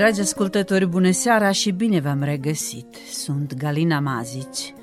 [0.00, 2.96] Dragi ascultători, bună seara și bine v-am regăsit!
[3.12, 4.74] Sunt Galina Mazici.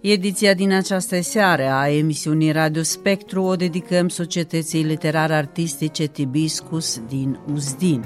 [0.00, 7.38] Ediția din această seară a emisiunii Radio Spectru o dedicăm societății literare artistice Tibiscus din
[7.52, 8.04] Uzdin,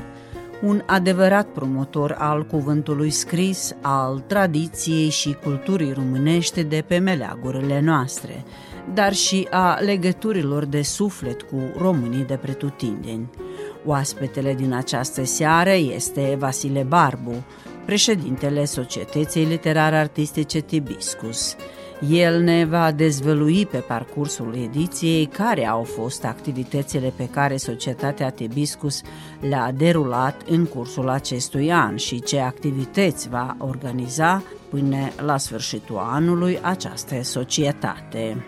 [0.62, 8.44] un adevărat promotor al cuvântului scris, al tradiției și culturii românești de pe meleagurile noastre,
[8.94, 13.28] dar și a legăturilor de suflet cu românii de pretutindeni.
[13.86, 17.44] Oaspetele din această seară este Vasile Barbu,
[17.84, 21.56] președintele Societății Literare Artistice Tibiscus.
[22.08, 29.00] El ne va dezvălui pe parcursul ediției care au fost activitățile pe care Societatea Tibiscus
[29.40, 36.58] le-a derulat în cursul acestui an și ce activități va organiza până la sfârșitul anului
[36.62, 38.46] această societate.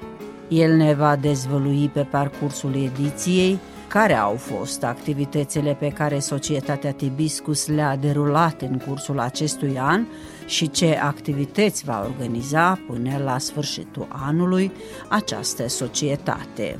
[0.49, 7.67] El ne va dezvălui pe parcursul ediției care au fost activitățile pe care Societatea Tibiscus
[7.67, 10.05] le-a derulat în cursul acestui an
[10.47, 14.73] și ce activități va organiza până la sfârșitul anului
[15.09, 16.79] această societate.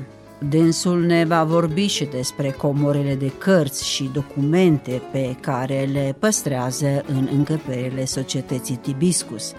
[0.49, 7.03] Dânsul ne va vorbi și despre comorile de cărți și documente pe care le păstrează
[7.07, 9.53] în încăperile societății Tibiscus,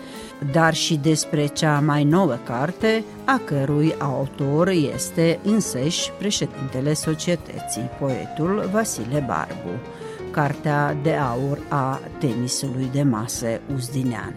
[0.53, 8.69] dar și despre cea mai nouă carte, a cărui autor este însăși președintele societății, poetul
[8.73, 9.81] Vasile Barbu,
[10.31, 14.35] cartea de aur a tenisului de masă uzdinean.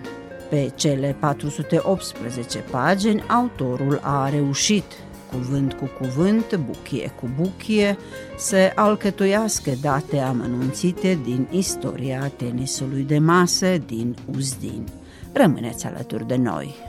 [0.50, 4.84] Pe cele 418 pagini, autorul a reușit
[5.32, 7.98] cuvânt cu cuvânt, buchie cu buchie,
[8.38, 14.88] să alcătuiască date amănunțite din istoria tenisului de masă din Uzdin.
[15.34, 16.89] Rămâneți alături de noi!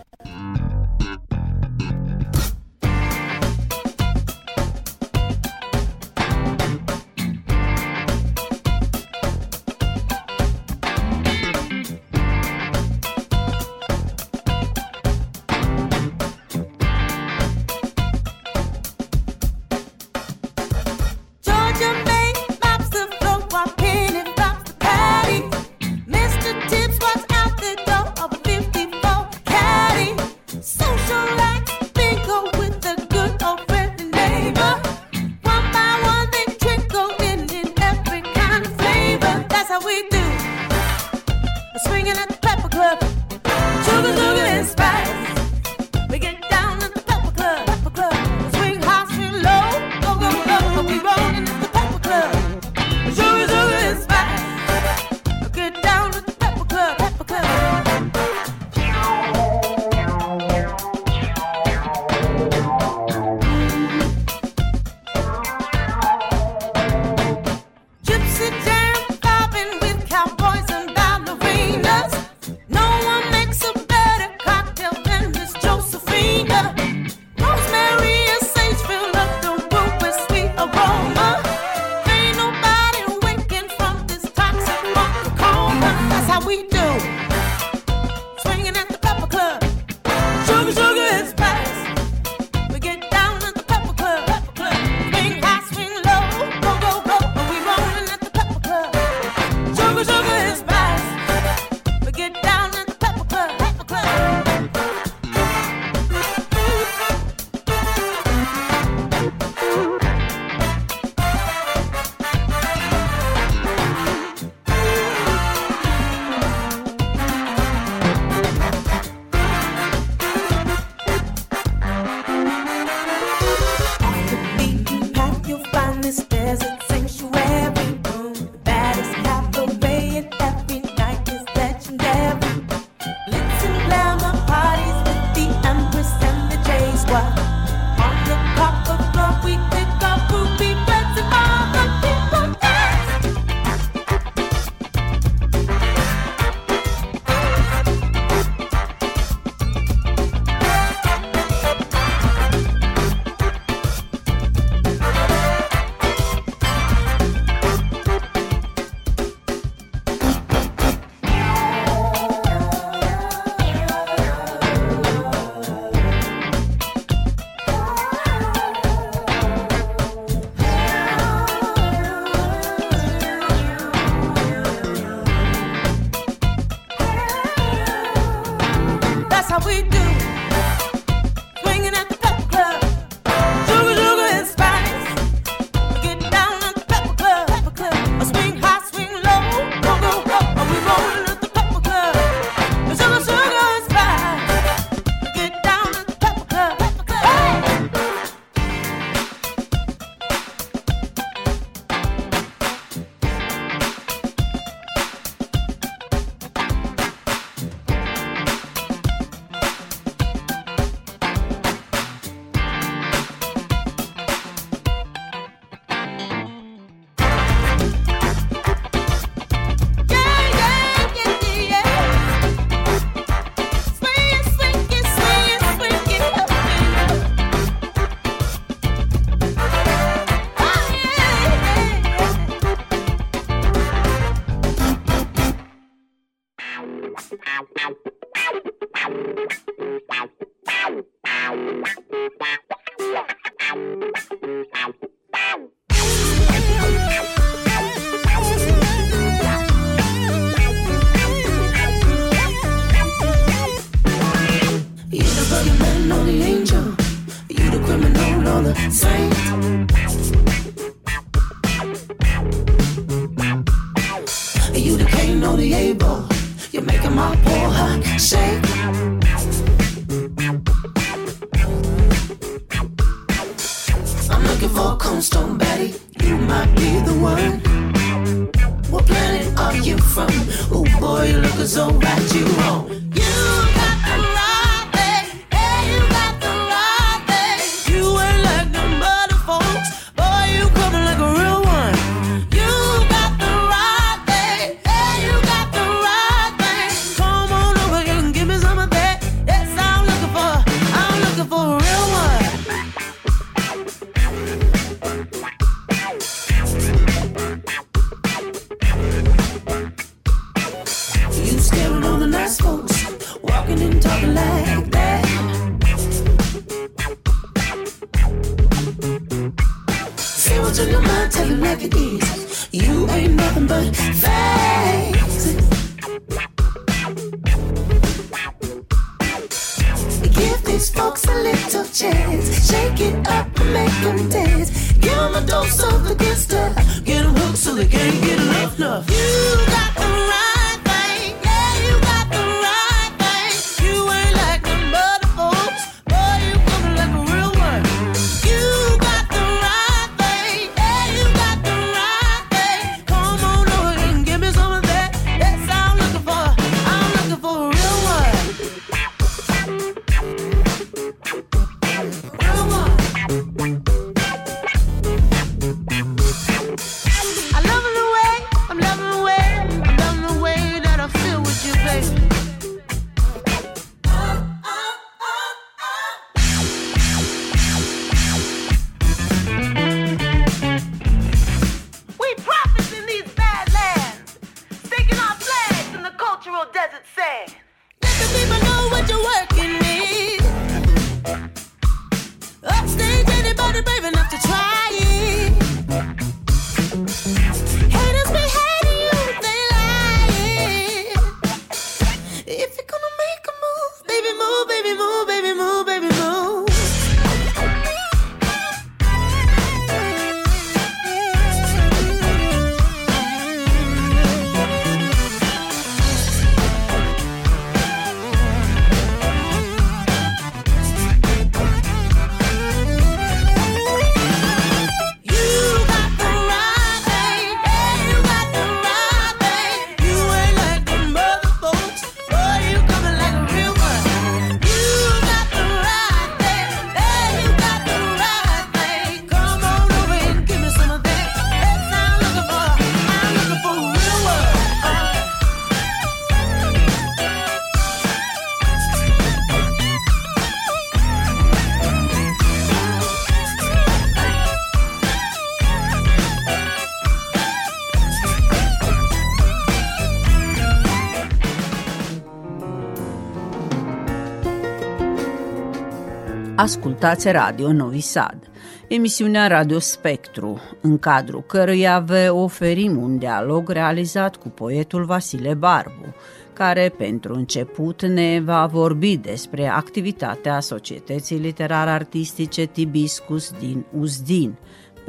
[466.60, 468.50] Ascultați Radio Novi Sad,
[468.88, 476.14] emisiunea Radio Spectru, în cadrul căruia vă oferim un dialog realizat cu poetul Vasile Barbu,
[476.52, 484.54] care pentru început ne va vorbi despre activitatea Societății Literar-Artistice Tibiscus din Uzdin–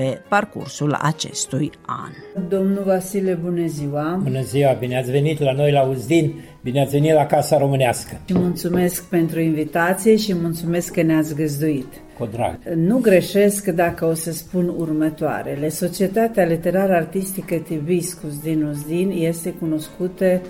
[0.01, 2.11] pe parcursul acestui an.
[2.49, 4.19] Domnul Vasile, bună ziua!
[4.23, 8.19] Bună ziua, bine ați venit la noi la Uzdin, bine ați venit la Casa Românească.
[8.25, 11.87] Și mulțumesc pentru invitație și mulțumesc că ne-ați găzduit.
[12.17, 12.59] Cu drag.
[12.75, 15.69] Nu greșesc dacă o să spun următoarele.
[15.69, 20.41] Societatea Literară Artistică Tibiscus din Uzdin este cunoscută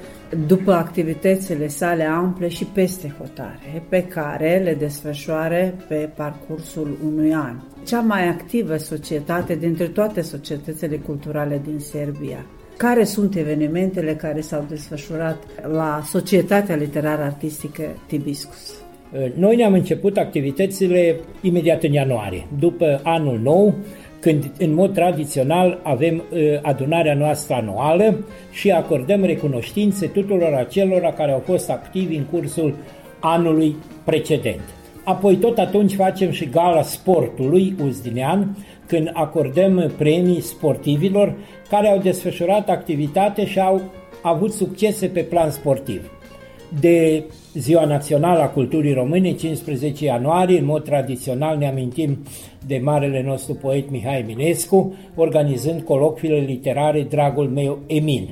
[0.48, 7.56] după activitățile sale ample și peste hotare, pe care le desfășoare pe parcursul unui an.
[7.86, 12.46] Cea mai activă societate dintre toate societățile culturale din Serbia.
[12.78, 18.82] Care sunt evenimentele care s-au desfășurat la Societatea Literară Artistică Tibiscus?
[19.36, 23.76] Noi ne-am început activitățile imediat în ianuarie, după anul nou,
[24.22, 31.32] când în mod tradițional avem uh, adunarea noastră anuală și acordăm recunoștințe tuturor acelora care
[31.32, 32.76] au fost activi în cursul
[33.20, 34.62] anului precedent.
[35.04, 41.36] Apoi tot atunci facem și gala sportului uzdinean, când acordăm premii sportivilor
[41.70, 43.82] care au desfășurat activitate și au
[44.22, 46.12] avut succese pe plan sportiv
[46.80, 52.18] de Ziua Națională a Culturii Române, 15 ianuarie, în mod tradițional ne amintim
[52.68, 58.30] de marele nostru poet Mihai Eminescu, organizând colocviile literare Dragul meu Emin.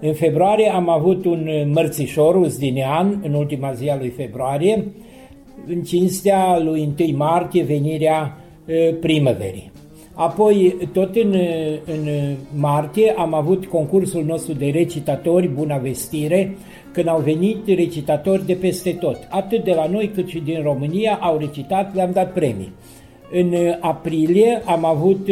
[0.00, 4.84] În februarie am avut un mărțișor uzdinean, în ultima zi a lui februarie,
[5.66, 8.40] în cinstea lui 1 martie, venirea
[9.00, 9.70] primăverii.
[10.18, 11.34] Apoi, tot în,
[11.86, 12.08] în
[12.54, 16.56] martie, am avut concursul nostru de recitatori, Buna Vestire,
[16.96, 19.18] când au venit recitatori de peste tot.
[19.28, 22.72] Atât de la noi cât și din România au recitat, le-am dat premii.
[23.32, 25.28] În aprilie am avut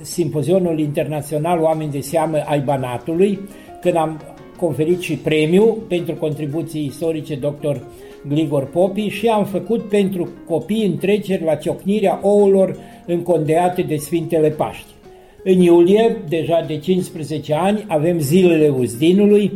[0.00, 3.38] simpozionul internațional Oameni de seamă ai Banatului,
[3.80, 4.20] când am
[4.56, 7.76] conferit și premiu pentru contribuții istorice dr.
[8.28, 12.76] Gligor Popi și am făcut pentru copii întreceri la ciocnirea ouălor
[13.06, 14.88] încondeate de Sfintele Paști.
[15.44, 19.52] În iulie, deja de 15 ani, avem Zilele Uzdinului,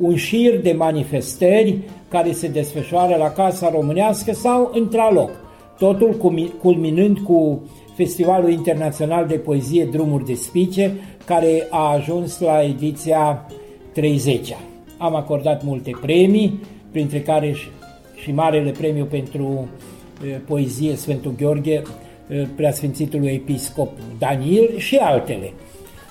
[0.00, 1.78] un șir de manifestări
[2.08, 5.30] care se desfășoară la Casa Românească sau întraloc,
[5.78, 7.62] totul culminând cu
[7.94, 10.92] Festivalul Internațional de Poezie Drumuri de Spice,
[11.24, 13.46] care a ajuns la ediția
[13.94, 14.60] 30-a.
[14.98, 16.60] Am acordat multe premii,
[16.92, 17.68] printre care și,
[18.22, 19.68] și Marele Premiu pentru
[20.46, 21.82] Poezie Sfântul Gheorghe,
[22.56, 25.52] Preasfințitului Episcop Daniel și altele.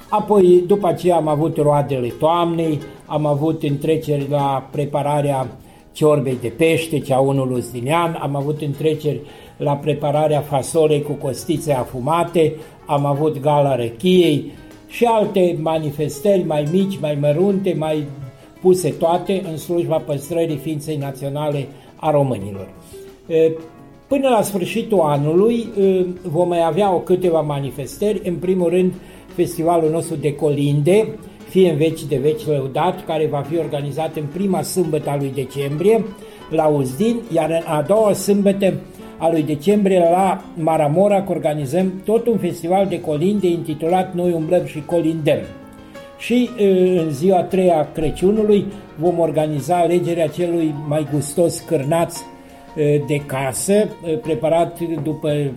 [0.10, 5.48] Apoi, după aceea am avut roadele toamnei, am avut întreceri la prepararea
[5.92, 9.20] ciorbei de pește, cea unul uzdinean, am avut întreceri
[9.58, 12.54] la prepararea fasolei cu costițe afumate,
[12.86, 14.52] am avut gala răchiei
[14.88, 18.04] și alte manifestări mai mici, mai mărunte, mai
[18.62, 22.68] puse toate în slujba păstrării ființei naționale a românilor.
[24.08, 25.68] Până la sfârșitul anului
[26.24, 28.94] vom mai avea o câteva manifestări, în primul rând
[29.36, 31.08] festivalul nostru de colinde,
[31.50, 35.32] fie în veci de veci lăudat, care va fi organizat în prima sâmbătă a lui
[35.36, 36.06] decembrie
[36.50, 38.74] la Uzdin, iar în a doua sâmbătă
[39.18, 44.84] a lui decembrie la Maramora organizăm tot un festival de colinde intitulat Noi umblăm și
[44.86, 45.40] colindăm.
[46.18, 46.50] Și
[46.98, 52.18] în ziua treia Crăciunului vom organiza alegerea celui mai gustos cârnaț
[53.08, 53.90] de casă,
[54.22, 55.52] preparat după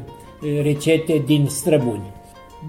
[0.62, 2.02] recete din străbuni.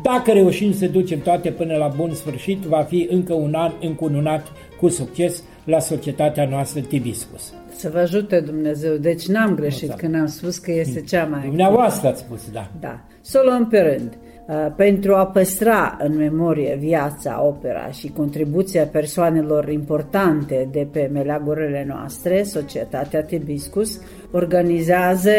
[0.01, 4.47] Dacă reușim să ducem toate până la bun sfârșit, va fi încă un an încununat
[4.79, 7.53] cu succes la societatea noastră Tibiscus.
[7.75, 8.95] Să vă ajute Dumnezeu.
[8.95, 9.99] Deci n-am greșit exact.
[9.99, 11.45] când am spus că este cea mai...
[11.45, 12.69] Dumneavoastră ați spus, da.
[12.79, 12.99] Da.
[13.21, 14.17] Să o luăm pe rând.
[14.75, 22.43] Pentru a păstra în memorie viața, opera și contribuția persoanelor importante de pe meleagurile noastre,
[22.43, 23.99] Societatea Tibiscus
[24.31, 25.31] organizează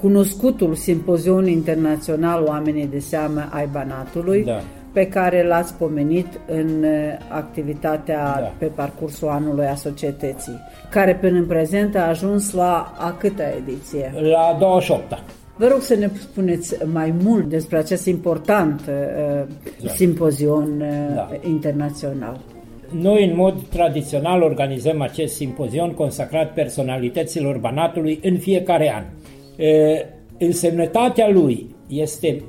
[0.00, 4.60] cunoscutul simpozion internațional Oamenii de seamă ai Banatului, Da.
[4.92, 6.84] pe care l-ați pomenit în
[7.28, 8.52] activitatea Da.
[8.58, 10.58] pe parcursul anului a societății,
[10.90, 14.12] care până în prezent a ajuns la a câta ediție?
[14.32, 15.22] La 28
[15.56, 19.88] Vă rog să ne spuneți mai mult despre acest important uh, Da.
[19.90, 21.28] simpozion uh, Da.
[21.48, 22.40] internațional.
[23.00, 29.02] Noi, în mod tradițional, organizăm acest simpozion consacrat personalităților Banatului în fiecare an.
[29.58, 30.06] E,
[30.38, 32.42] Însemnătatea lui este m-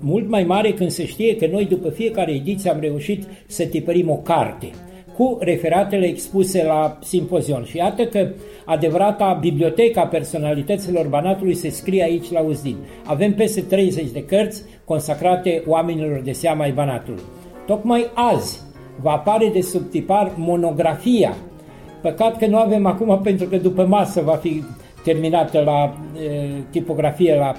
[0.00, 4.10] mult mai mare când se știe că noi, după fiecare ediție, am reușit să tipărim
[4.10, 4.70] o carte
[5.16, 7.64] cu referatele expuse la simpozion.
[7.64, 8.28] Și iată că
[8.64, 12.76] adevărata biblioteca personalităților Banatului se scrie aici la Uzdin.
[13.04, 17.22] Avem peste 30 de cărți consacrate oamenilor de seama ai Banatului.
[17.66, 18.60] Tocmai azi
[19.00, 21.36] va apare de subtipar monografia
[22.06, 24.62] Păcat că nu avem acum, pentru că după masă va fi
[25.06, 27.54] terminată la e, tipografie la,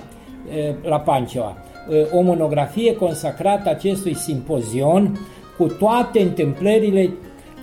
[0.57, 1.57] e, la Pancioa.
[1.91, 5.19] E, o monografie consacrată acestui simpozion
[5.57, 7.09] cu toate întâmplările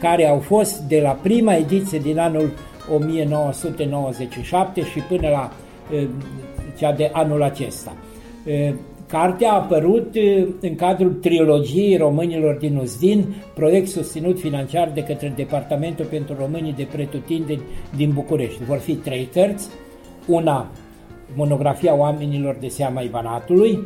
[0.01, 2.53] care au fost de la prima ediție din anul
[2.97, 5.53] 1997 și până la
[5.97, 6.07] e,
[6.79, 7.93] cea de anul acesta.
[9.15, 15.03] E, Cartea a apărut e, în cadrul trilogiei românilor din Uzdin, proiect susținut financiar de
[15.03, 17.63] către Departamentul pentru Românii de Pretutindeni
[17.97, 18.65] din București.
[18.65, 19.69] Vor fi trei cărți,
[20.27, 20.71] una
[21.35, 23.79] monografia oamenilor de seama Ivanatului,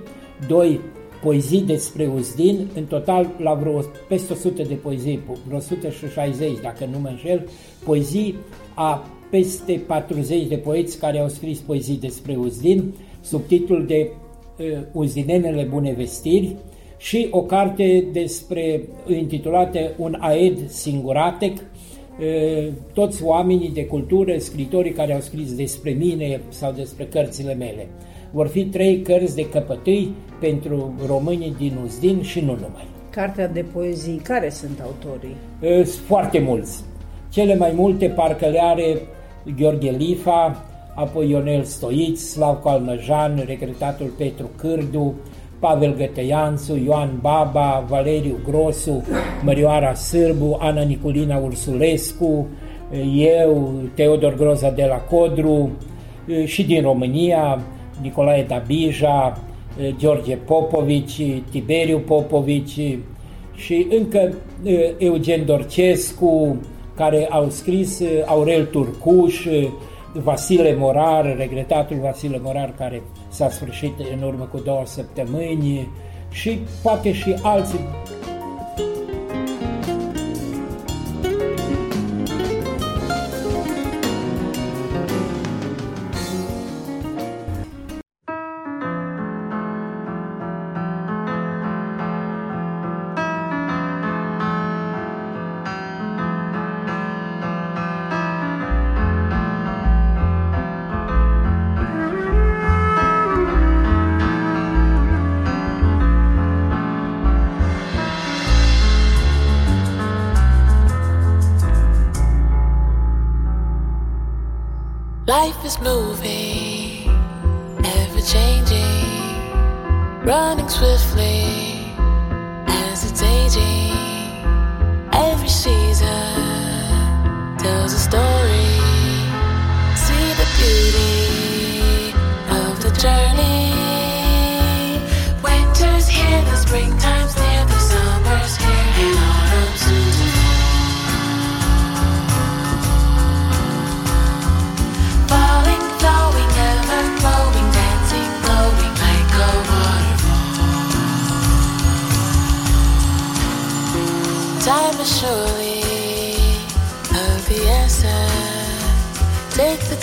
[0.47, 0.80] doi
[1.23, 6.99] poezii despre Uzdin, în total la vreo peste 100 de poezii, vreo 160 dacă nu
[6.99, 7.49] mă înșel,
[7.85, 8.35] poezii
[8.75, 14.11] a peste 40 de poeți care au scris poezii despre Uzdin, sub titlul de
[14.58, 16.56] uh, Uzdinenele Bune Vestiri
[16.96, 25.14] și o carte despre intitulată Un aed singuratec, uh, toți oamenii de cultură, scritorii care
[25.14, 27.88] au scris despre mine sau despre cărțile mele.
[28.30, 32.86] Vor fi trei cărți de căpătâi pentru românii din Uzdin și nu numai.
[33.10, 35.36] Cartea de poezii, care sunt autorii?
[35.62, 36.84] Uh, Sunt foarte mulți.
[37.30, 38.96] Cele mai multe parcă le are
[39.56, 40.67] Gheorghe Lifa,
[40.99, 45.14] apoi Ionel Stoiț, Slavko Almăjan, regretatul Petru Cârdu,
[45.59, 49.05] Pavel Gătăianțu, Ioan Baba, Valeriu Grosu,
[49.45, 52.47] Mărioara Sârbu, Ana Niculina Ursulescu,
[53.17, 55.71] eu, Teodor Groza de la Codru
[56.45, 57.61] și din România,
[58.02, 59.38] Nicolae Dabija,
[59.97, 62.99] George Popovici, Tiberiu Popovici
[63.54, 64.34] și încă
[64.99, 66.56] Eugen Dorcescu,
[66.95, 69.47] care au scris Aurel Turcuș,
[70.12, 75.88] Vasile Morar, regretatul Vasile Morar, care s-a sfârșit în urmă cu două săptămâni
[76.30, 77.80] și poate și alții.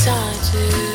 [0.06, 0.14] 下
[0.44, 0.95] 去。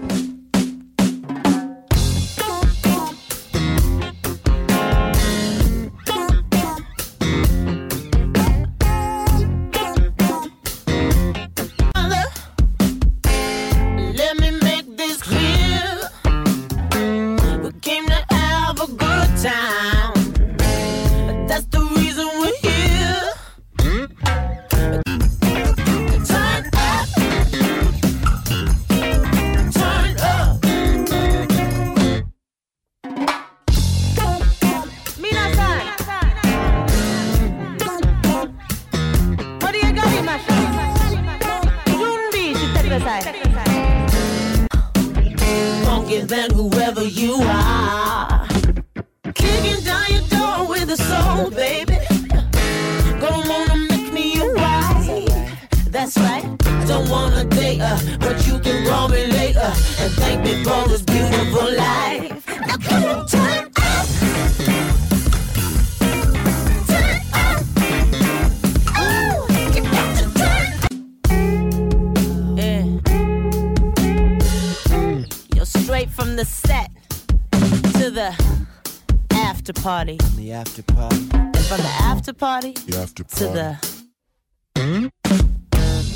[79.81, 80.17] party.
[80.21, 81.27] And the after party.
[81.33, 82.73] And from the after party.
[82.73, 83.45] The after party.
[83.45, 83.77] To the.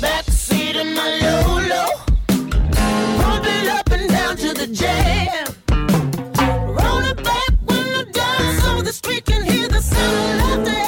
[0.00, 1.86] Backseat of my Lolo.
[3.22, 5.46] Pumping up and down to the jam.
[6.78, 10.82] Roll it back when I'm done so the street can hear the sound of laughter.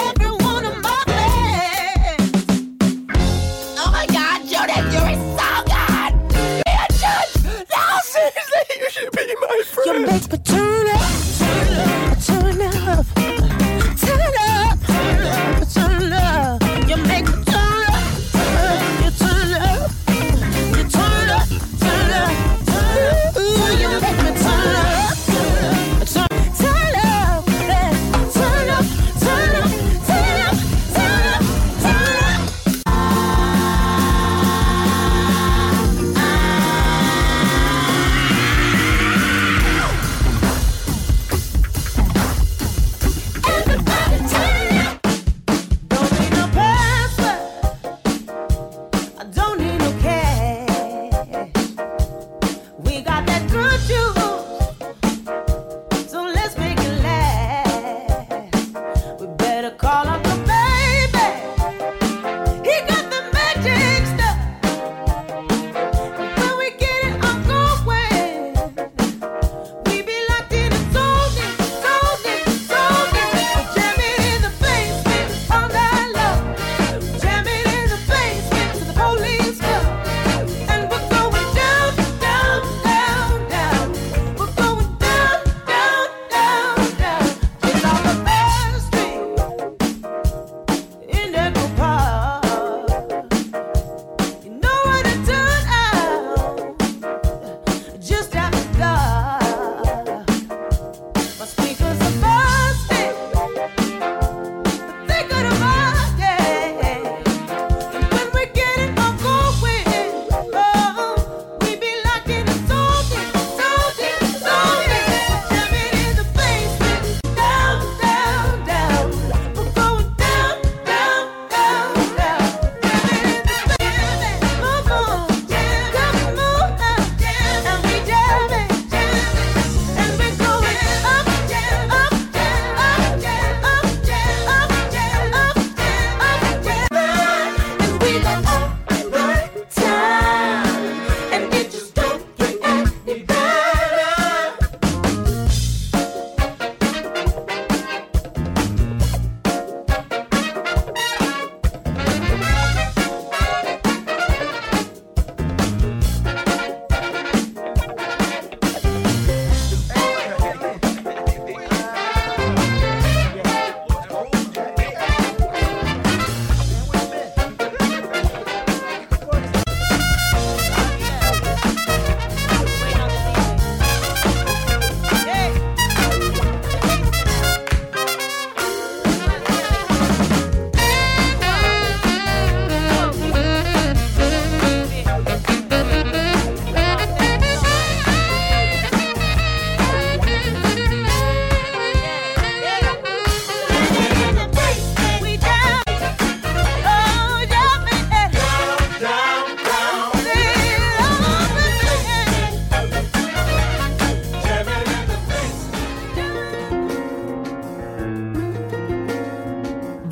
[9.86, 10.67] Your legs between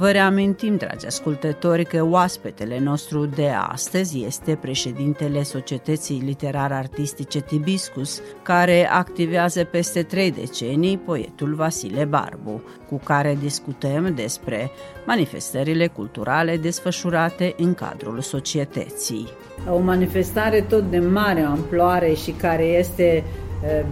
[0.07, 8.89] Vă reamintim, dragi ascultători, că oaspetele nostru de astăzi este președintele Societății Literar-Artistice Tibiscus, care
[8.91, 14.71] activează peste trei decenii poetul Vasile Barbu, cu care discutăm despre
[15.07, 19.29] manifestările culturale desfășurate în cadrul societății.
[19.71, 23.23] O manifestare tot de mare amploare și care este eh,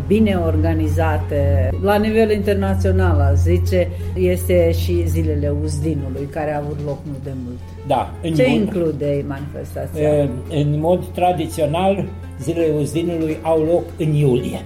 [0.07, 1.35] bine organizată
[1.83, 7.31] la nivel internațional, aș zice, este și Zilele Uzdinului, care a avut loc nu de
[7.45, 7.59] mult.
[7.87, 10.09] Da, în Ce mod- include manifestația?
[10.09, 12.05] E, În mod tradițional,
[12.41, 14.61] zilele Uzdinului au loc în iulie.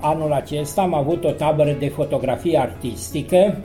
[0.00, 3.56] Anul acesta am avut o tabără de fotografie artistică.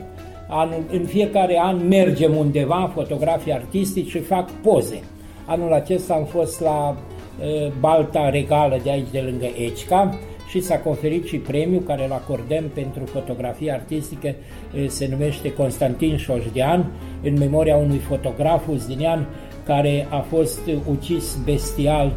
[0.48, 5.00] Anul, în fiecare an mergem undeva, fotografii artistici și fac poze.
[5.46, 6.96] Anul acesta am fost la
[7.42, 10.14] e, Balta Regală de aici, de lângă Ecica,
[10.48, 14.34] și s-a conferit și premiul care îl acordăm pentru fotografie artistică,
[14.74, 16.90] e, se numește Constantin Șoșdean,
[17.22, 19.26] în memoria unui fotograf uzdinian
[19.64, 22.12] care a fost ucis bestial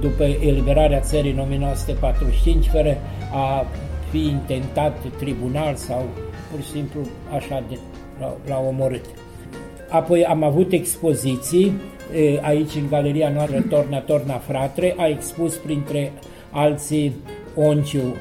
[0.00, 2.96] după eliberarea țării în 1945 fără
[3.32, 3.66] a
[4.10, 6.08] fi intentat tribunal sau
[6.50, 7.00] pur și simplu
[7.34, 7.78] așa de,
[8.20, 9.04] l-a, l-a omorât.
[9.88, 11.72] Apoi am avut expoziții
[12.14, 16.12] e, aici în galeria noastră Torna Torna Fratre, a expus printre
[16.50, 17.12] alții
[17.56, 18.16] Onciu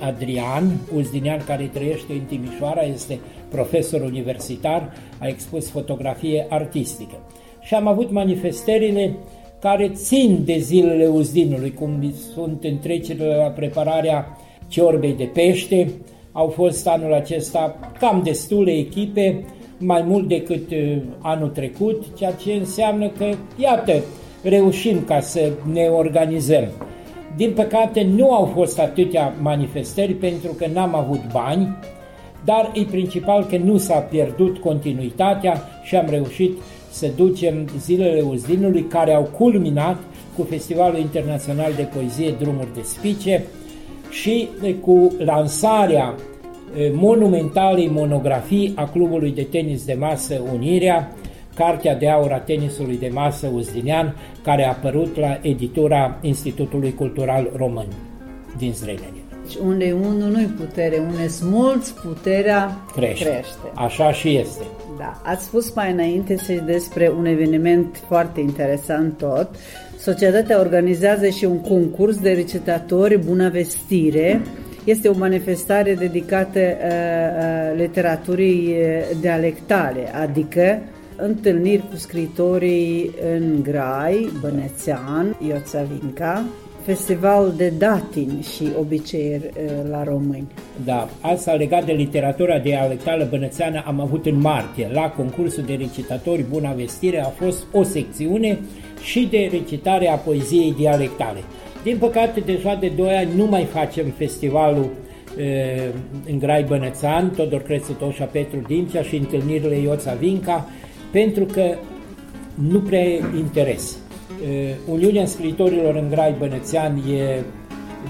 [0.00, 3.18] Adrian, uzdinian care trăiește în Timișoara, este
[3.48, 7.14] profesor universitar, a expus fotografie artistică.
[7.60, 9.16] Și am avut manifestările
[9.60, 14.36] care țin de zilele Uzdinului, cum sunt întrecerile la prepararea
[14.68, 15.90] ciorbei de pește,
[16.32, 19.44] au fost anul acesta cam destule echipe,
[19.78, 23.24] mai mult decât uh, anul trecut, ceea ce înseamnă că,
[23.56, 23.92] iată,
[24.42, 26.68] reușim ca să ne organizăm.
[27.36, 31.76] Din păcate nu au fost atâtea manifestări pentru că n-am avut bani,
[32.44, 36.52] dar e principal că nu s-a pierdut continuitatea și am reușit
[36.90, 39.96] să ducem zilele Uzdinului care au culminat
[40.36, 43.44] cu Festivalul Internațional de Poezie Drumuri de Spice
[44.10, 46.14] și eh, cu lansarea
[46.76, 51.12] eh, monumentalei monografii a Clubului de Tenis de Masă Unirea,
[51.54, 57.50] Cartea de Aur a Tenisului de Masă Uzdinean, care a apărut la editura Institutului Cultural
[57.56, 57.86] Român
[58.58, 59.22] din Zrenjanin.
[59.42, 63.24] Deci unde unul nu-i putere, unde mulți, puterea Crește.
[63.24, 63.70] crește.
[63.74, 64.62] Așa și este.
[64.98, 69.48] Da, ați spus mai înainte și despre un eveniment foarte interesant tot.
[69.98, 74.40] Societatea organizează și un concurs de recitatori Bună Vestire.
[74.84, 76.66] Este o manifestare dedicată uh,
[77.72, 80.78] uh, literaturii uh, dialectale, adică
[81.24, 86.44] întâlniri cu scritorii în Grai, Bănețean, Ioțavinca,
[86.84, 90.46] festival de datin și obiceiuri uh, la români.
[90.84, 94.88] Da, asta legat de literatura dialectală bănățeană am avut în martie.
[94.92, 98.58] La concursul de recitatori Buna Vestire a fost o secțiune
[99.02, 101.38] și de recitare a poeziei dialectale.
[101.82, 104.90] Din păcate, deja de 2 ani nu mai facem festivalul
[105.38, 105.80] e,
[106.30, 110.68] în Grai Bănățan, Todor Crețu Toșa, Petru Dimcea și întâlnirile Ioța Vinca,
[111.12, 111.76] pentru că
[112.54, 113.96] nu prea e interes.
[114.50, 117.42] E, Uniunea Scriitorilor în Grai Bănățean e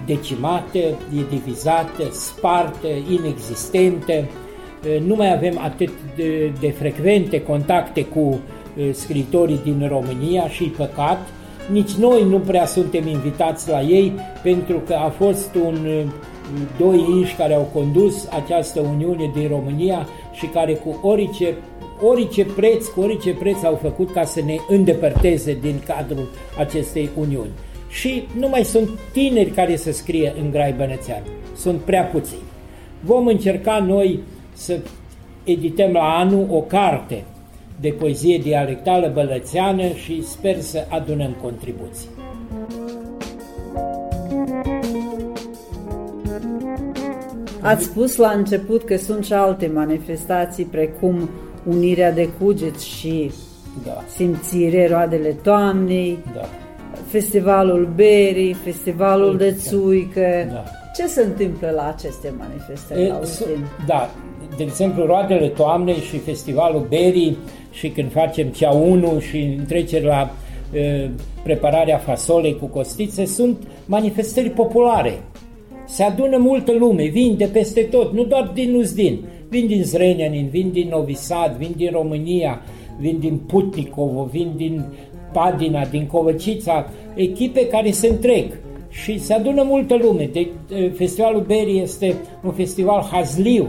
[0.06, 4.12] decimată, e divizată, spartă, inexistentă.
[4.12, 4.28] E,
[5.06, 8.40] Nu mai avem atât de, de frecvente contacte cu
[8.76, 11.18] e, scriitorii din România și păcat.
[11.70, 14.12] Nici noi nu prea suntem invitați la ei
[14.42, 16.06] pentru că a fost un e,
[16.78, 21.54] doi inși care au condus această Uniune din România și care cu orice
[22.02, 27.50] orice preț, cu orice preț au făcut ca să ne îndepărteze din cadrul acestei uniuni.
[27.88, 31.22] Și nu mai sunt tineri care să scrie în Grai Bănățean,
[31.56, 32.42] sunt prea puțini.
[33.00, 34.20] Vom încerca noi
[34.52, 34.78] să
[35.44, 37.24] edităm la anul o carte
[37.80, 42.08] de poezie dialectală bălățeană și sper să adunăm contribuții.
[47.60, 51.30] Ați spus la început că sunt și alte manifestații precum
[51.68, 53.30] unirea de cugeți și
[53.84, 56.48] Da, simțire roadele toamnei, da.
[57.06, 60.48] festivalul berii, festivalul de țuică.
[60.52, 60.64] Da.
[60.96, 63.46] Ce se întâmplă la aceste manifestări, E, Augustin?
[63.46, 64.10] su- Da,
[64.56, 67.36] de exemplu, roadele toamnei și festivalul berii
[67.70, 70.30] și când facem cea 1 și treceri la
[70.72, 71.08] e,
[71.42, 75.22] prepararea fasolei cu costițe sunt manifestări populare.
[75.86, 80.48] Se adună multă lume, vin de peste tot, nu doar din Uzdin, vin din Zrenjanin,
[80.48, 82.62] vin din Novi Sad, vin din România,
[82.98, 84.84] vin din Putnicovo, vin din
[85.32, 90.28] Padina, din Covăcița, echipe care se întreg și se adună multă lume.
[90.32, 93.68] De, de, Festivalul Berii este un festival hazliu,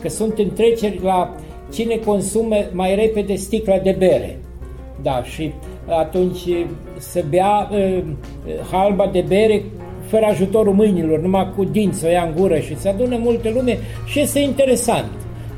[0.00, 1.34] că sunt întreceri la
[1.72, 4.38] cine consumă mai repede sticla de bere.
[5.02, 5.52] Da, și
[5.86, 6.48] atunci
[6.98, 8.02] să bea uh,
[8.70, 9.62] halba de bere
[10.10, 13.78] fără ajutorul mâinilor, numai cu dinți, o ia în gură și se adună multă lume
[14.06, 15.10] și este interesant.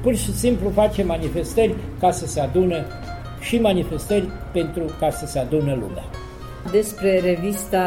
[0.02, 2.84] Pur și simplu face manifestări ca să se adună
[3.40, 6.04] și manifestări pentru ca să se adună lumea.
[6.70, 7.84] Despre revista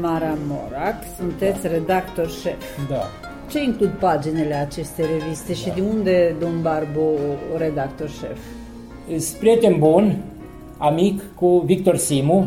[0.00, 2.88] Maramorac, sunteți redactor șef.
[2.88, 3.10] Da.
[3.50, 7.10] Ce includ paginile acestei reviste și de unde domn Barbu,
[7.58, 8.38] redactor șef?
[9.18, 10.16] Sunt prieten bun,
[10.78, 12.46] amic cu Victor Simu,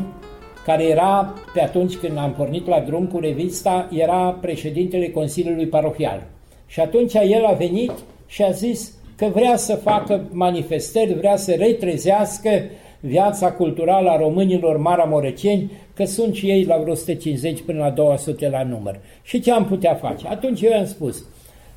[0.65, 6.23] care era, pe atunci când am pornit la drum cu revista, era președintele Consiliului Parohial.
[6.67, 7.91] Și atunci el a venit
[8.27, 12.49] și a zis că vrea să facă manifestări, vrea să retrezească
[12.99, 18.49] viața culturală a românilor maramoreceni, că sunt și ei la vreo 150 până la 200
[18.49, 18.99] la număr.
[19.23, 20.27] Și ce am putea face?
[20.27, 21.25] Atunci eu i-am spus,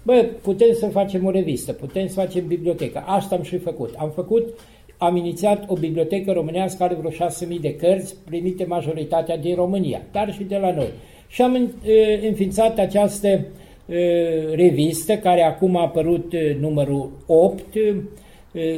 [0.02, 3.02] bă, putem să facem o revistă, putem să facem bibliotecă.
[3.06, 3.94] Asta am și făcut.
[3.98, 4.58] Am făcut
[4.98, 10.32] am inițiat o bibliotecă românească are vreo 6.000 de cărți, primite majoritatea din România, dar
[10.32, 10.88] și de la noi.
[11.28, 11.68] Și am uh,
[12.28, 13.28] înființat această
[13.86, 13.96] uh,
[14.54, 17.96] revistă, care acum a apărut uh, numărul 8, uh,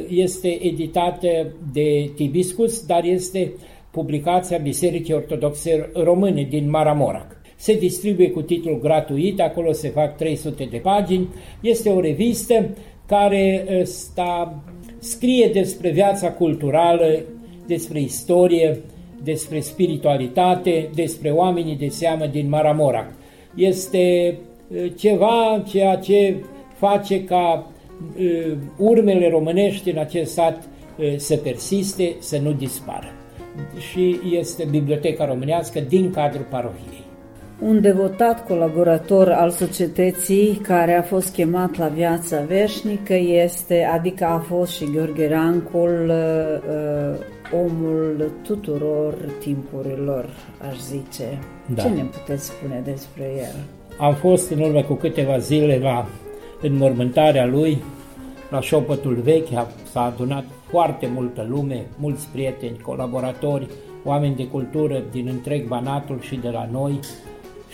[0.09, 3.53] este editată de Tibiscus, dar este
[3.91, 7.41] publicația Bisericii Ortodoxe Române din Maramorac.
[7.55, 11.27] Se distribuie cu titlul gratuit, acolo se fac 300 de pagini.
[11.61, 12.69] Este o revistă
[13.05, 14.63] care uh, sta
[15.01, 17.19] scrie despre viața culturală,
[17.67, 18.79] despre istorie,
[19.23, 23.13] despre spiritualitate, despre oamenii de seamă din Maramorac.
[23.55, 24.37] Este
[24.97, 26.35] ceva ceea ce
[26.77, 27.71] face ca
[28.77, 30.67] urmele românești în acest sat
[31.15, 33.11] să persiste, să nu dispară.
[33.91, 37.00] Și este Biblioteca Românească din cadrul parohiei
[37.61, 44.37] un devotat colaborator al societății care a fost chemat la viața veșnică este, adică a
[44.37, 50.25] fost și Gheorghe Rancul, uh, omul tuturor timpurilor,
[50.69, 51.39] aș zice.
[51.75, 51.81] Da.
[51.81, 53.55] Ce ne puteți spune despre el?
[53.97, 56.07] Am fost în urmă cu câteva zile la
[56.61, 57.77] înmormântarea lui,
[58.49, 63.67] la șopătul vechi, a- s-a adunat foarte multă lume, mulți prieteni, colaboratori,
[64.03, 66.99] oameni de cultură din întreg Banatul și de la noi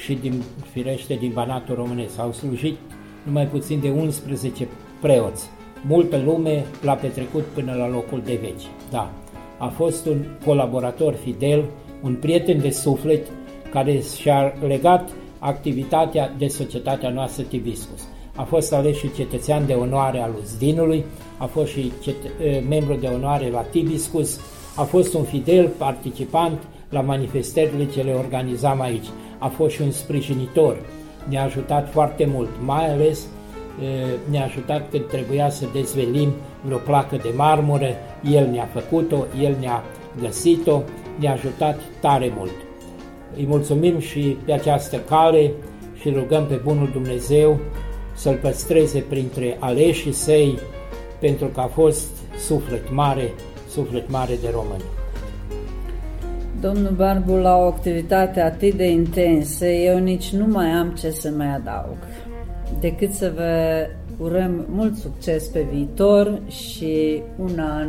[0.03, 2.19] și din, firește din Banatul românesc.
[2.19, 2.77] Au slujit
[3.23, 4.67] numai puțin de 11
[5.01, 5.49] preoți.
[5.87, 8.63] Multă lume l-a petrecut până la locul de veci.
[8.91, 9.13] Da,
[9.57, 11.63] a fost un colaborator fidel,
[12.03, 13.27] un prieten de suflet
[13.69, 18.07] care și-a legat activitatea de societatea noastră Tibiscus.
[18.35, 21.03] A fost ales și cetățean de onoare al Uzdinului,
[21.37, 24.39] a fost și cet- eh, membru de onoare la Tibiscus,
[24.75, 26.59] a fost un fidel participant
[26.89, 29.05] la manifestările ce le organizam aici.
[29.37, 30.77] A fost și un sprijinitor,
[31.29, 33.19] ne-a ajutat foarte mult, mai ales
[33.81, 33.87] eh,
[34.29, 37.89] ne-a ajutat când trebuia să dezvelim vreo placă de marmură,
[38.31, 39.83] el ne-a făcut-o, el ne-a
[40.21, 40.81] găsit-o,
[41.19, 42.53] ne-a ajutat tare mult.
[43.35, 45.51] Îi mulțumim și pe această cale
[45.99, 47.59] și rugăm pe Bunul Dumnezeu
[48.15, 50.59] să-L păstreze printre aleșii săi,
[51.19, 52.07] pentru că a fost
[52.37, 53.33] suflet mare,
[53.69, 54.96] suflet mare de români.
[56.61, 61.31] Domnul Barbu, la o activitate atât de intensă, eu nici nu mai am ce să
[61.37, 61.97] mai adaug,
[62.79, 63.85] decât să vă
[64.23, 67.87] urăm mult succes pe viitor și un an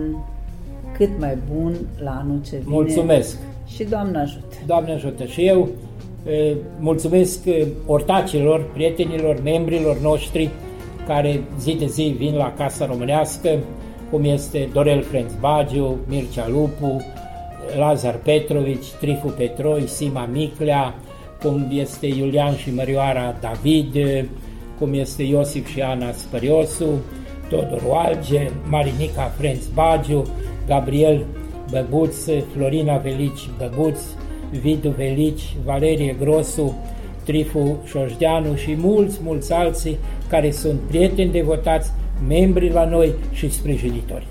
[0.97, 2.65] cât mai bun la anul ce vine.
[2.67, 3.37] Mulțumesc!
[3.67, 4.57] Și Doamne ajută!
[4.67, 5.25] Doamne ajută!
[5.25, 5.69] Și eu
[6.27, 10.51] e, mulțumesc e, ortacilor, prietenilor, membrilor noștri
[11.07, 13.59] care zi de zi vin la Casa Românească,
[14.11, 17.03] cum este Dorel Frenț Bagiu, Mircea Lupu,
[17.77, 20.95] Lazar Petrovici, Trifu Petroi, Sima Miclea,
[21.43, 23.97] cum este Iulian și Mărioara David,
[24.79, 27.01] cum este Iosif și Ana Spăriosu,
[27.49, 30.27] Todor Oalge, Marinica Frenț Bagiu,
[30.67, 31.25] Gabriel
[31.71, 32.17] Băbuț,
[32.55, 34.01] Florina Velici Băbuț,
[34.61, 36.75] Vidu Velici, Valerie Grosu,
[37.25, 39.97] Trifu Șoșdeanu și mulți, mulți alții
[40.29, 41.91] care sunt prieteni devotați,
[42.29, 44.27] membri la noi și sprijinitori.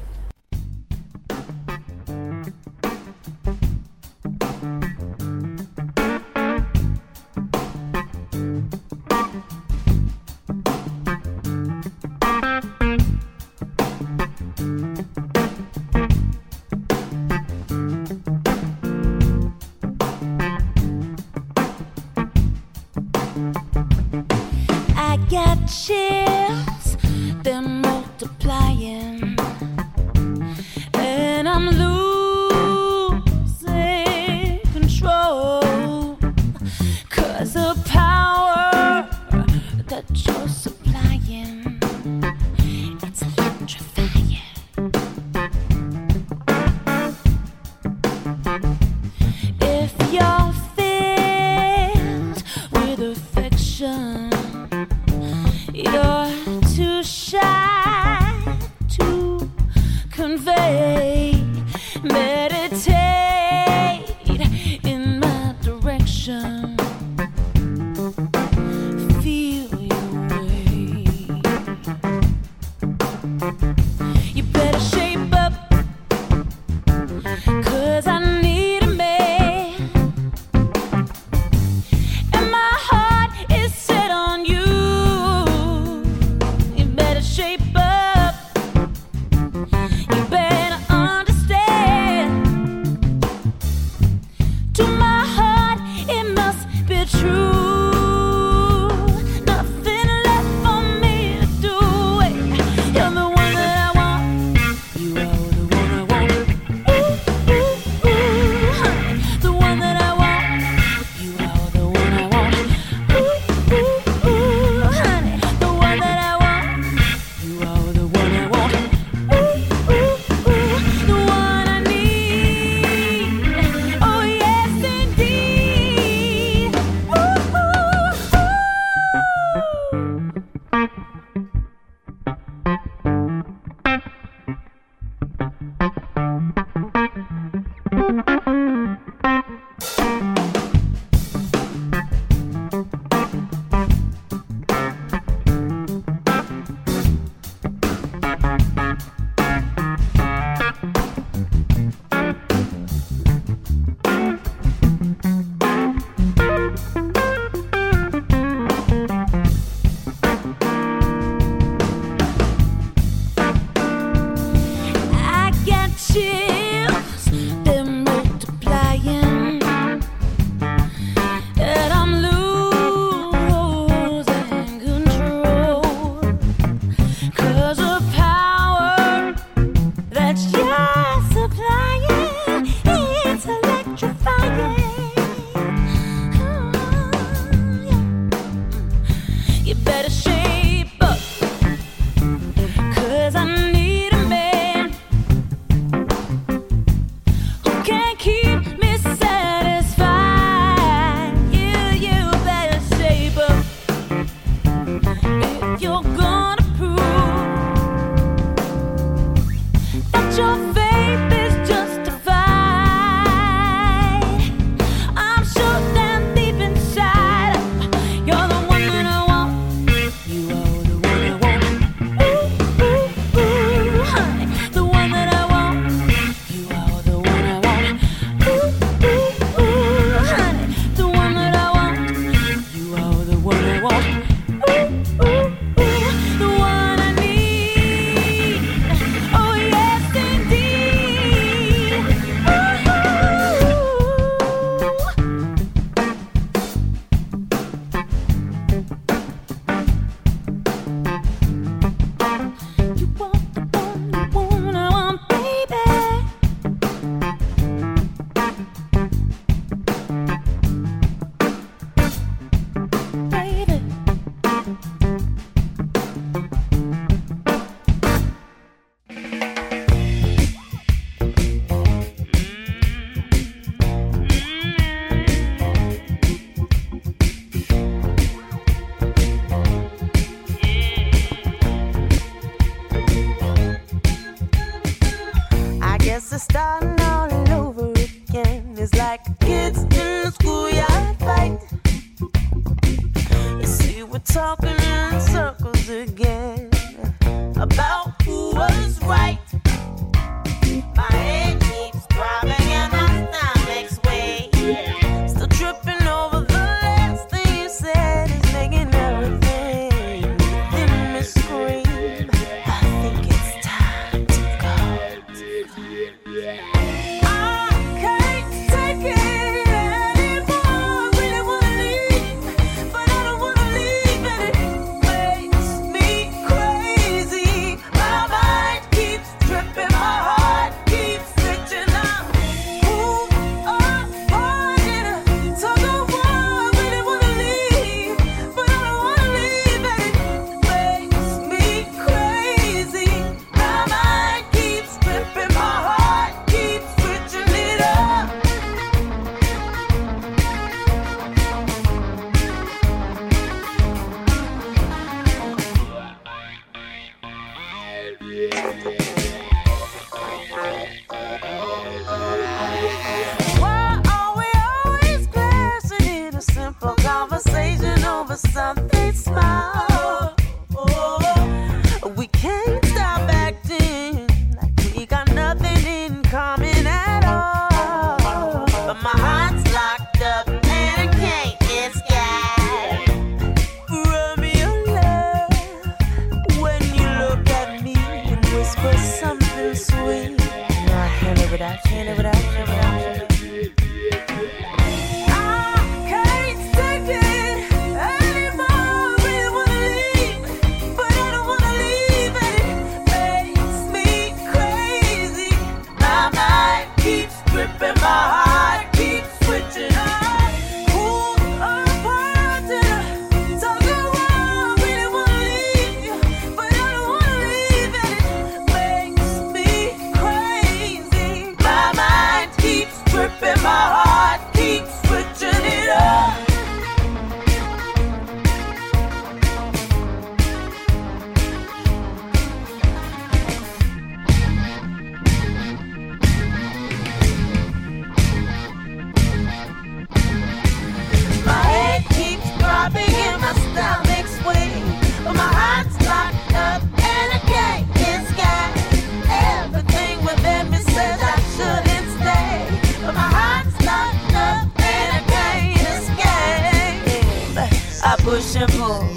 [458.67, 459.09] simple.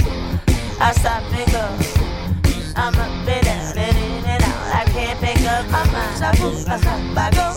[0.80, 1.68] I stop bigger.
[2.76, 3.24] I'm a
[4.42, 4.74] out.
[4.74, 6.24] I can't pick up my mind.
[6.24, 7.49] I move, I stop, I go.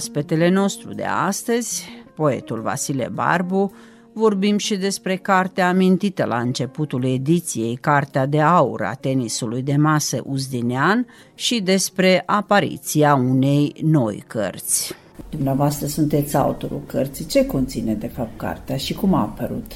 [0.00, 3.72] Oaspetele nostru de astăzi, poetul Vasile Barbu,
[4.12, 10.22] vorbim și despre cartea amintită la începutul ediției, Cartea de Aur a tenisului de masă
[10.24, 14.94] uzdinean și despre apariția unei noi cărți.
[15.30, 17.26] Dumneavoastră sunteți autorul cărții.
[17.26, 19.72] Ce conține de fapt cartea și cum a apărut?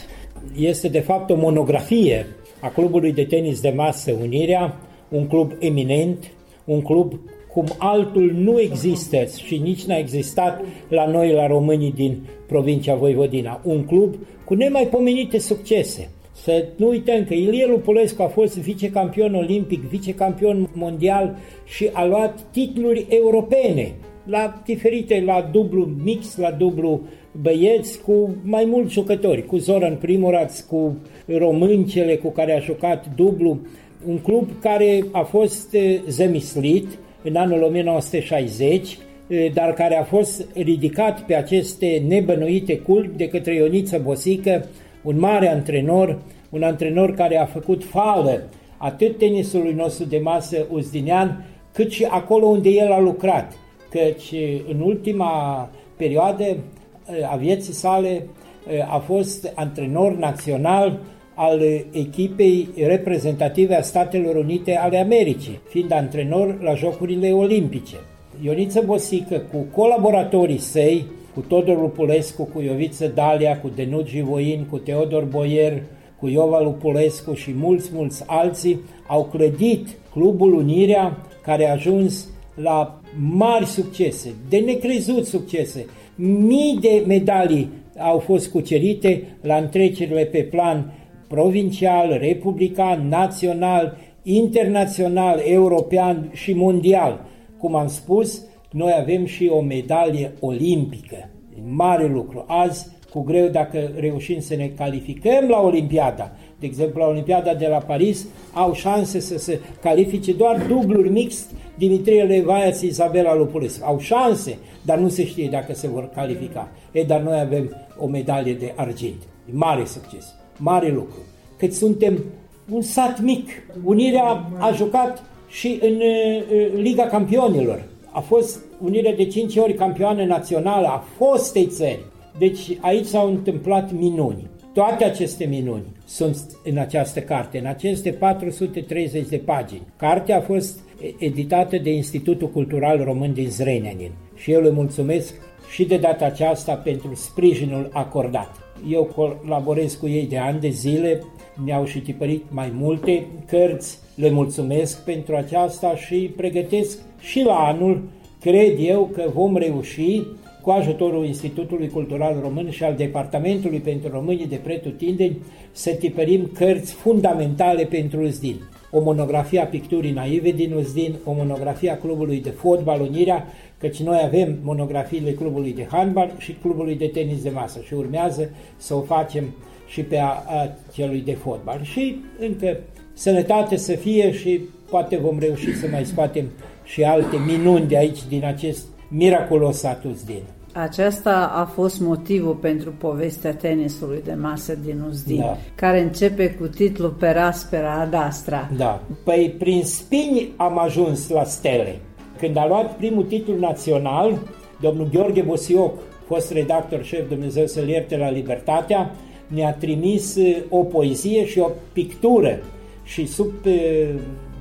[0.57, 2.27] Este de fapt o monografie
[2.61, 4.77] a clubului de tenis de masă Unirea,
[5.09, 6.25] un club eminent,
[6.65, 7.13] un club
[7.55, 13.61] cum altul nu există și nici n-a existat la noi, la românii din provincia Voivodina.
[13.65, 16.11] Un club cu nemaipomenite succese.
[16.33, 22.41] Să nu uităm că Ilie Lupulescu a fost vicecampion olimpic, vicecampion mondial și a luat
[22.51, 23.95] titluri europene
[24.25, 27.01] la diferite, la dublu mix, la dublu
[27.41, 30.97] băieți, cu mai mulți jucători, cu Zoran Primoraț, cu
[31.39, 33.59] româncele cu care a jucat dublu,
[34.07, 40.47] un club care a fost eh, zămislit în anul 1960, eh, dar care a fost
[40.55, 44.67] ridicat pe aceste nebănuite culpi de către Ioniță Bosică,
[45.03, 46.19] un mare antrenor,
[46.51, 48.43] un antrenor care a făcut fală
[48.77, 53.53] atât tenisului nostru de masă uzdinean, cât și acolo unde el a lucrat,
[53.91, 61.01] căci eh, în ultima perioadă eh, a vieții sale eh, a fost antrenor național
[61.35, 61.61] al
[61.93, 67.97] echipei reprezentative a Statelor Unite ale Americii, fiind antrenor la Jocurile Olimpice.
[68.43, 74.79] Ioniță Bosică, cu colaboratorii săi, cu Todor Lupulescu, cu Ioviță Dalia, cu Denugi Voin, cu
[74.79, 75.83] Teodor Boier,
[76.21, 83.01] cu Iova Lupulescu și mulți, mulți alții, au clădit Clubul Unirea, care a ajuns la
[83.33, 85.87] mari succese, de necrezut succese.
[86.17, 87.69] Mii de medalii
[87.99, 90.93] au fost cucerite la întrecerile pe plan
[91.29, 97.25] provincial, republican, național, internațional, european și mondial.
[97.59, 101.31] Cum am spus, noi avem și o medalie olimpică.
[101.71, 102.45] Mare lucru.
[102.47, 106.33] Azi cu greu dacă reușim să ne calificăm la Olimpiada.
[106.59, 111.51] De exemplu, la Olimpiada de la Paris au șanse să se califice doar dubluri mixt
[111.79, 113.85] Dimitrie Levaia și Isabela Lupulescu.
[113.85, 116.71] Au șanse, dar nu se știe dacă se vor califica.
[116.93, 119.23] E, dar noi avem o medalie de argint.
[119.51, 121.19] Mare succes, mare lucru.
[121.57, 122.25] Cât suntem
[122.71, 123.49] un sat mic.
[123.85, 127.83] Unirea a jucat și în uh, Liga Campionilor.
[128.11, 132.05] A fost Unirea de 5 ori campioană națională a fostei țări.
[132.39, 134.47] Deci aici s-au întâmplat minuni.
[134.73, 139.87] Toate aceste minuni sunt în această carte, în aceste 430 de pagini.
[139.97, 140.79] Cartea a fost
[141.19, 145.35] editată de Institutul Cultural Român din Zrenjanin și eu le mulțumesc
[145.71, 148.51] și de data aceasta pentru sprijinul acordat.
[148.89, 151.23] Eu colaborez cu ei de ani de zile,
[151.65, 158.03] mi-au și tipărit mai multe cărți, le mulțumesc pentru aceasta și pregătesc și la anul,
[158.41, 160.23] cred eu că vom reuși
[160.63, 165.39] cu ajutorul Institutului Cultural Român și al Departamentului pentru Românii de Pretutindeni
[165.73, 168.57] să tipărim cărți fundamentale pentru Uzdin.
[168.97, 173.47] O monografie a picturii naive din Uzdin, o monografie a clubului de fotbal Unirea,
[173.79, 178.51] căci noi avem monografiile clubului de handbal și clubului de tenis de masă și urmează
[178.77, 179.45] să o facem
[179.87, 181.83] și pe a, a celui de fotbal.
[181.83, 182.77] Și încă
[183.13, 186.51] sănătate să fie și poate vom reuși să mai scoatem
[186.85, 190.43] și alte minuni de aici, din acest miraculos sat Uzdin.
[190.77, 195.57] Aceasta a fost motivul pentru povestea tenisului de masă din Uzdin, Da.
[195.75, 198.71] care începe cu titlul Peraspera ad Astra.
[198.77, 199.03] Da.
[199.25, 201.97] Păi prin spini am ajuns la stele.
[202.39, 204.39] Când a luat primul titlu național,
[204.81, 209.11] domnul Gheorghe Bosioc, fost redactor șef Dumnezeu să-l ierte la Libertatea,
[209.47, 212.59] ne-a trimis eh, o poezie și o pictură
[213.05, 214.09] și sub eh,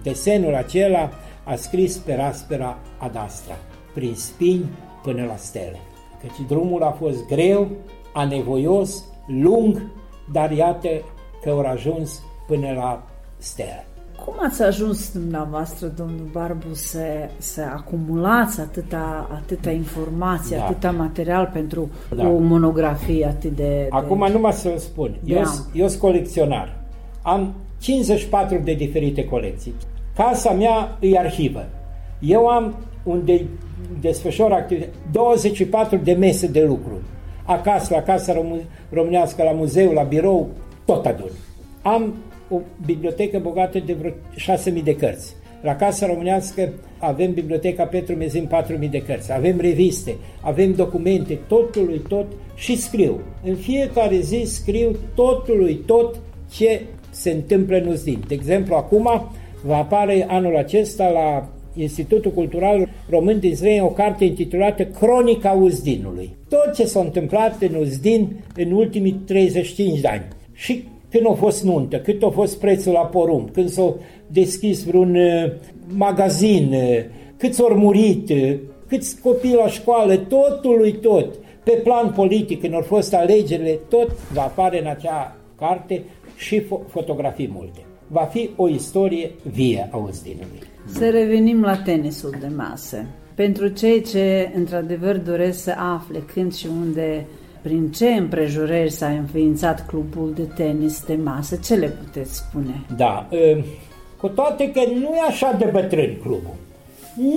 [0.03, 1.09] desenul acela
[1.43, 3.57] a scris Peraspera ad Astra,
[3.93, 4.66] prin spini
[5.03, 5.80] până la stele.
[6.24, 7.67] Căci drumul a fost greu,
[8.13, 9.82] anevoios, lung,
[10.32, 10.89] dar iată
[11.41, 13.03] că au ajuns până la
[13.38, 13.86] stele.
[14.26, 17.03] Cum ați ajuns dumneavoastră, domnul Barbu, să,
[17.38, 20.63] să acumulați atâta, atâta informație, Da.
[20.63, 22.28] atâta material pentru Da.
[22.28, 23.63] o monografie atât de...
[23.63, 23.88] de...
[23.89, 25.49] Acum numai să spun, eu, Da.
[25.74, 26.76] eu sunt colecționar.
[27.21, 29.74] Am 54 de diferite colecții.
[30.15, 31.65] Casa mea e arhivă.
[32.19, 33.45] Eu am unde
[34.01, 37.01] desfășor activitate, 24 de mese de lucru.
[37.43, 40.49] Acasă, la Casa Rom- Românească, la muzeu, la birou,
[40.86, 41.30] tot adun.
[41.82, 42.14] Am
[42.49, 45.36] o bibliotecă bogată de vreo 6.000 de cărți.
[45.62, 48.49] La Casa Românească avem biblioteca Petru Mezin
[48.80, 52.26] 4.000 de cărți, avem reviste, avem documente, totului tot
[52.56, 53.20] și scriu.
[53.43, 56.20] În fiecare zi scriu totului tot
[56.51, 58.24] ce se întâmplă în Uzdin.
[58.28, 59.10] De exemplu, acum
[59.64, 66.36] va apare anul acesta la Institutul Cultural Român din Zrenia o carte intitulată Cronica Uzdinului.
[66.49, 70.28] Tot ce s-a întâmplat în Uzdin în ultimii 35 de ani.
[70.53, 73.95] Și când a fost nuntă, cât a fost prețul la porumb, când s-a
[74.28, 75.51] deschis vreun uh,
[75.88, 76.99] magazin, uh,
[77.38, 78.55] câți au murit, uh,
[78.88, 81.36] câți copii la școală, totului tot.
[81.63, 86.03] Pe plan politic, când au fost alegerile, tot va apare în acea carte
[86.38, 87.80] și fo- fotografii multe.
[88.07, 90.72] Va fi o istorie vie a Uzdinului.
[90.86, 93.05] Să revenim la tenisul de masă.
[93.36, 97.25] Pentru cei ce într-adevăr doresc să afle când și unde,
[97.61, 102.86] prin ce împrejurări s-a înființat clubul de tenis de masă, ce le puteți spune?
[102.97, 103.63] Da, uh,
[104.17, 106.55] cu toate că nu e așa de bătrân clubul.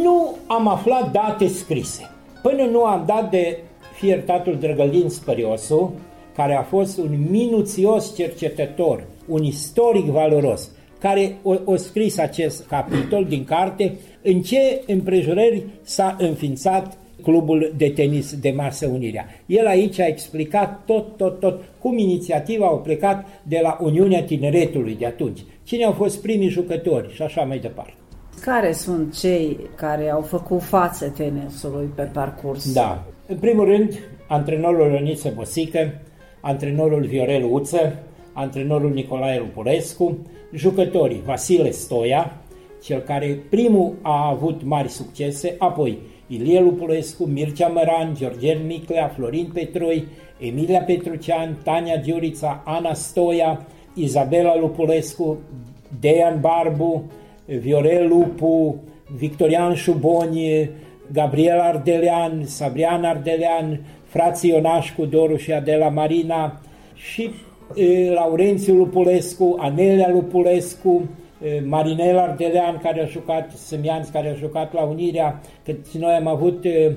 [0.03, 2.11] Nu am aflat date scrise.
[2.42, 3.59] Până nu am dat de
[3.94, 5.94] fiertatul Drăgălin Spăriosu,
[6.36, 13.24] care a fost un minuțios cercetător, un istoric valoros, care o, o scris acest capitol
[13.24, 19.26] din carte, în ce împrejurări s-a înființat clubul de tenis de masă Unirea.
[19.47, 24.97] El aici a explicat tot, tot, tot cum inițiativa au plecat de la Uniunea Tineretului
[24.99, 27.94] de atunci, cine au fost primii jucători și așa mai departe.
[28.40, 32.72] Care sunt cei care au făcut față tenisului pe parcurs?
[32.72, 33.05] Da.
[33.26, 36.01] În primul rând, antrenorul Ioniță Bosică,
[36.40, 37.99] antrenorul Viorel Uță,
[38.37, 40.18] antrenorul Nicolae Lupulescu,
[40.55, 42.32] jucătorii Vasile Stoia,
[42.82, 49.51] cel care primul a avut mari succese, apoi Ilie Lupulescu, Mircea Măran, Georgen Miclea, Florin
[49.55, 50.05] Petroi,
[50.39, 55.39] Emilia Petrucean, Tania Giurița, Ana Stoia, Izabela Lupulescu,
[56.01, 57.05] Dejan Barbu,
[57.47, 58.76] Viorel Lupu,
[59.16, 60.70] Victorian Șuboni,
[61.12, 66.61] Gabriel Ardelean, Sabrian Ardelean, frații Ionașcu, Doru și Adela Marina
[66.95, 67.30] și e,
[68.14, 71.09] Laurențiu Lupulescu, Anelia Lupulescu,
[71.43, 76.27] eh, Marinel Ardelean care a jucat, Simianț care a jucat la Unirea, că noi am
[76.27, 76.93] avut eh,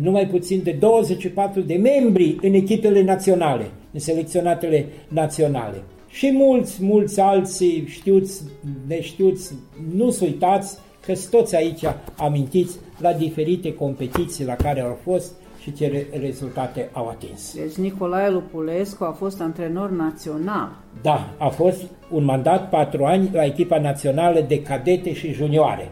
[0.00, 5.82] numai puțin de 24 de membri în echipele naționale, în selecționatele naționale.
[6.08, 8.42] Și mulți, mulți alții știuți,
[8.86, 9.54] neștiuți,
[9.94, 11.82] nu să uitați că toți aici
[12.16, 15.32] amintiți la diferite competiții la care au fost
[15.64, 17.54] și ce re- rezultate au atins.
[17.54, 20.76] Deci Nicolae Lupulescu a fost antrenor național.
[21.02, 25.90] Da, a fost un mandat patru ani la echipa națională de cadete și junioare.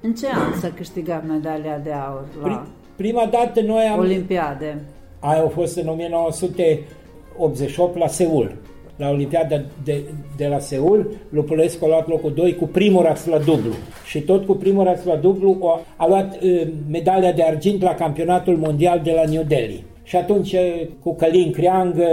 [0.00, 3.98] În ce an s-a câștigat medalia de aur la Pri- prima dată noi am...
[3.98, 4.80] Olimpiade?
[5.20, 8.54] Aia a fost în 1988 la Seul.
[9.00, 10.00] La Olimpiada de,
[10.36, 13.72] de la Seul, Lupulescu a luat locul 2 cu primul raț la dublu.
[14.06, 17.94] Și tot cu primul raț la dublu a, a luat uh, medalia de argint la
[17.94, 19.84] campionatul mondial de la New Delhi.
[20.02, 22.04] Și atunci uh, cu Călin Creang, uh,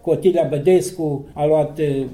[0.00, 2.04] cu Otilia Bădescu a luat uh,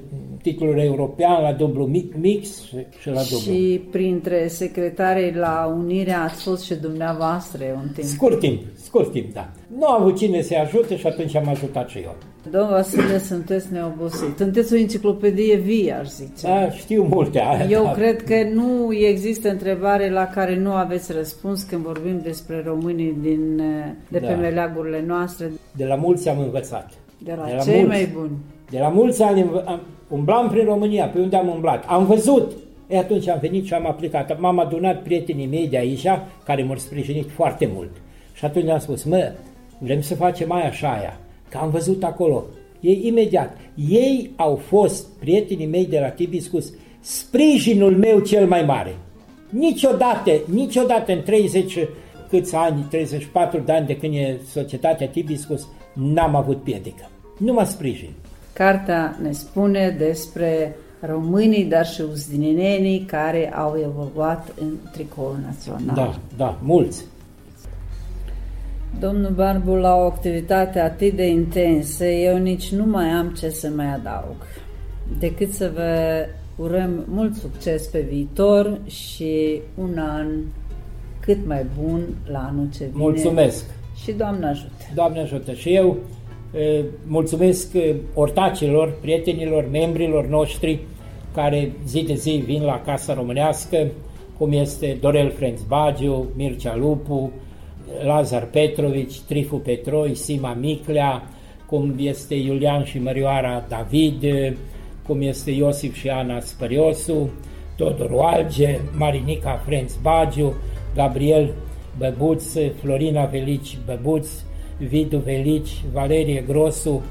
[0.41, 3.53] titlul european la dublu mi- mix și, și la dublu.
[3.53, 8.07] Și printre secretarii la Unirea ați fost și dumneavoastră un timp.
[8.07, 9.49] Scurt timp, scurt timp, da.
[9.77, 12.15] Nu a avut cine să-i ajute și atunci am ajutat și eu.
[12.51, 14.37] Domnul Vasile, sunteți neobosit.
[14.37, 16.47] Sunteți o enciclopedie vie, aș zice.
[16.47, 17.39] Da, știu multe.
[17.39, 17.91] Aia, Eu da.
[17.91, 23.61] cred că nu există întrebare la care nu aveți răspuns când vorbim despre românii din,
[24.07, 24.35] de pe Da.
[24.35, 26.91] meleagurile noastre, De la mulți am învățat.
[27.23, 27.87] de la, De la cei mulți.
[27.89, 28.31] mai buni.
[28.69, 31.83] De la mulți ani înv- am, umblam prin România, pe unde am umblat.
[31.87, 32.51] Am văzut.
[32.87, 34.39] E atunci am venit și am aplicat.
[34.39, 36.05] M-am adunat prietenii mei de aici,
[36.45, 37.89] care m-au sprijinit foarte mult.
[38.33, 39.31] Și atunci am spus, mă,
[39.77, 41.17] vrem să facem mai așa aia.
[41.49, 42.45] Că am văzut acolo.
[42.79, 43.57] Ei imediat.
[43.89, 48.95] Ei au fost, prietenii mei de la Tibiscus, sprijinul meu cel mai mare.
[49.49, 51.77] Niciodată, niciodată în 30
[52.29, 57.09] câți ani, 34 de ani de când e societatea Tibiscus, n-am avut piedică.
[57.37, 58.09] Numai sprijin.
[58.53, 65.95] Cartea ne spune despre românii, dar și uzdinenii care au evoluat în tricoul național.
[65.95, 67.03] Da, da, mulți.
[68.99, 73.69] Domnul Barbu, la o activitate atât de intensă, eu nici nu mai am ce să
[73.75, 74.35] mai adaug,
[75.19, 76.25] decât să vă
[76.63, 80.27] urăm mult succes pe viitor și un an
[81.19, 83.03] cât mai bun la anul ce vine.
[83.03, 83.65] Mulțumesc.
[84.03, 84.83] Și Doamne ajută!
[84.95, 85.53] Doamne ajută.
[85.53, 85.97] Și eu
[86.55, 90.79] e, mulțumesc e, ortacilor, prietenilor, membrilor noștri
[91.33, 93.87] care zi de zi vin la Casa Românească,
[94.37, 97.31] cum este Dorel Frenț Bagiu, Mircea Lupu,
[98.03, 101.23] Lazar Petrovici, Trifu Petroi, Sima Miclea,
[101.65, 104.23] cum este Iulian și Mărioara David,
[105.07, 107.29] cum este Iosif și Ana Spăriosu,
[107.75, 110.53] Todor Oalge, Marinica Frenț Bagiu,
[110.95, 111.53] Gabriel
[111.97, 114.27] Băbuț, Florina Velici Băbuț,
[114.77, 117.01] Vidu Velici, Valerie Grosu,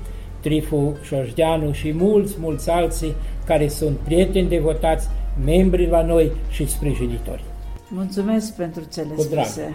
[0.41, 3.15] Trifu Șoșdeanu și mulți, mulți alții
[3.47, 5.09] care sunt prieteni devotați,
[5.45, 7.45] membri la noi și sprijinitori.
[7.89, 9.45] Mulțumesc pentru cele Cu drag.
[9.45, 9.75] spuse.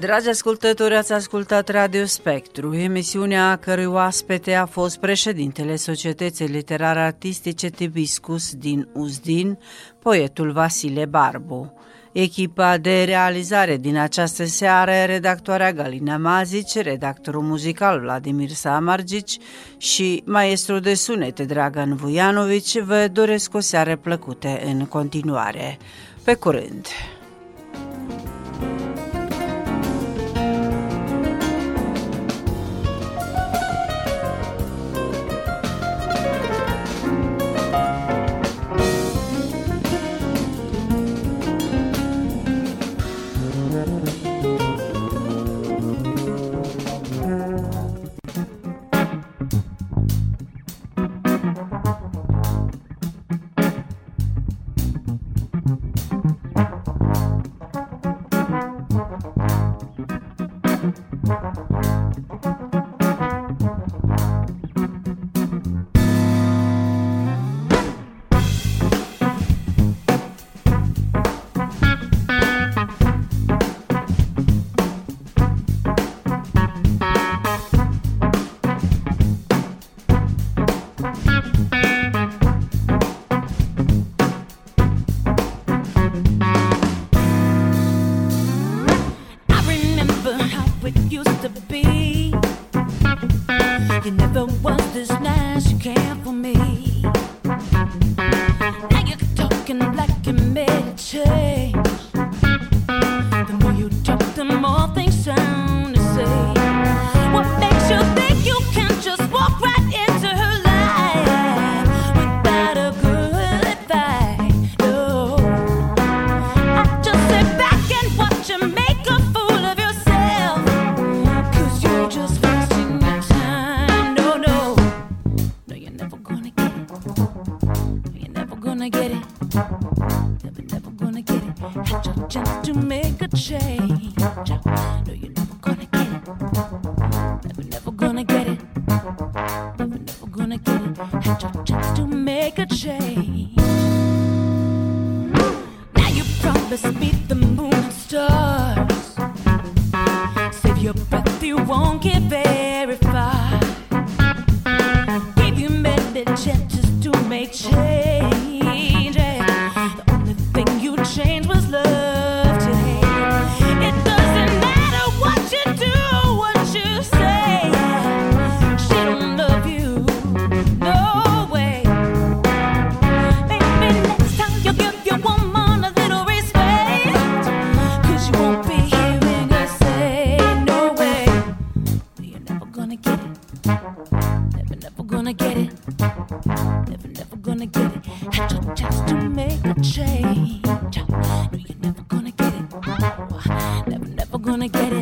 [0.00, 7.00] Dragi ascultători, ați ascultat Radio Spectru, emisiunea a cărui oaspete a fost președintele Societății Literare
[7.00, 9.58] Artistice Tibiscus din Uzdin,
[10.02, 11.72] poetul Vasile Barbu.
[12.12, 19.38] Echipa de realizare din această seară, redactoarea Galina Mazici, redactorul muzical Vladimir Samargici
[19.76, 25.78] și maestru de sunete Dragan Vujanovici vă doresc o seară plăcută în continuare.
[26.24, 26.86] Pe curând!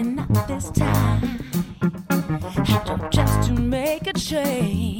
[0.03, 1.40] not this time.
[2.11, 4.95] I don't just to make a change.